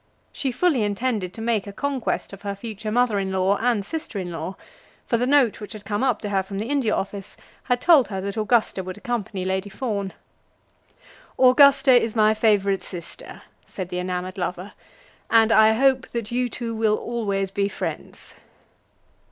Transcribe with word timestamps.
She 0.33 0.51
fully 0.51 0.81
intended 0.81 1.31
to 1.35 1.41
make 1.43 1.67
a 1.67 1.71
conquest 1.71 2.33
of 2.33 2.41
her 2.41 2.55
future 2.55 2.91
mother 2.91 3.19
in 3.19 3.31
law 3.31 3.57
and 3.61 3.85
sister 3.85 4.17
in 4.17 4.31
law; 4.31 4.55
for 5.05 5.17
the 5.17 5.27
note 5.27 5.61
which 5.61 5.73
had 5.73 5.85
come 5.85 6.03
up 6.03 6.21
to 6.21 6.29
her 6.31 6.41
from 6.41 6.57
the 6.57 6.65
India 6.65 6.91
Office 6.95 7.37
had 7.65 7.79
told 7.81 8.07
her 8.07 8.19
that 8.19 8.35
Augusta 8.35 8.81
would 8.83 8.97
accompany 8.97 9.45
Lady 9.45 9.69
Fawn. 9.69 10.13
"Augusta 11.37 11.91
is 12.01 12.15
my 12.15 12.33
favourite 12.33 12.81
sister," 12.81 13.43
said 13.67 13.89
the 13.89 13.99
enamoured 13.99 14.39
lover, 14.39 14.71
"and 15.29 15.51
I 15.51 15.73
hope 15.73 16.07
that 16.07 16.31
you 16.31 16.49
two 16.49 16.73
will 16.73 16.95
always 16.95 17.51
be 17.51 17.69
friends." 17.69 18.33